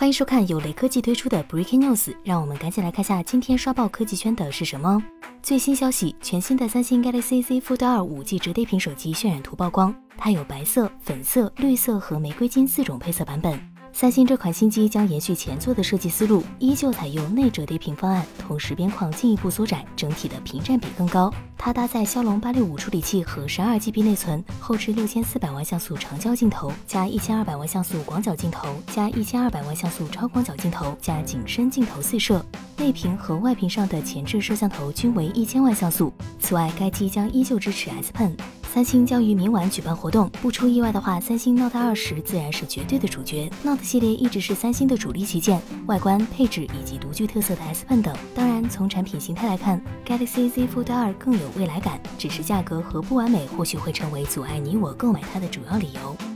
[0.00, 4.98] 欢迎收看由雷科技推出的 Breaking News，让我们赶紧来看下今天刷爆科技圈的是什么。
[5.42, 13.60] 最新消息，全新的三星 Galaxy Z Fold 2 5G 折叠屏手机渲染图曝光，它有白色、粉色、绿色和玫瑰金四种配色版本。
[13.92, 21.32] 三星这款新机将延续前作的设计思路，依旧采用内折叠屏方案，同时边框进一步缩窄，整体的屏占比更高。
[21.58, 32.42] 它搭载骁龙八六五处理器和十二 GB 内存，后置六千四百万像素长焦镜头，加一千二百万像素广角镜头，加一千二百万像素超广角镜头，加景深镜头四摄。
[32.80, 36.10] 内屏和外屏上的前置摄像头均为一千万像素。
[36.38, 38.32] 此外，该机将依旧支持 S Pen。
[38.72, 43.50] 三星将于明晚举办活动，不出意外的话，三星 Note 二十自然是绝对的主角。
[43.62, 48.16] Note 系列一直是三星的主力旗舰，外观、配置以及独具特色的 S Pen 等。
[48.34, 56.30] 当然，从产品形态来看，Galaxy Z Fold 二更有未来感，只是价格和不完美或许会成为阻碍你我购买它的主要理由。